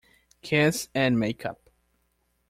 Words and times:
Kiss 0.41 0.89
and 0.95 1.19
make 1.19 1.45
up. 1.45 1.69